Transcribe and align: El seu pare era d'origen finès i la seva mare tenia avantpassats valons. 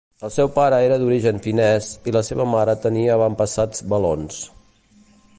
El 0.27 0.31
seu 0.35 0.47
pare 0.53 0.77
era 0.85 0.95
d'origen 1.01 1.41
finès 1.47 1.89
i 2.11 2.15
la 2.15 2.23
seva 2.29 2.47
mare 2.53 2.75
tenia 2.85 3.13
avantpassats 3.17 3.85
valons. 3.93 4.41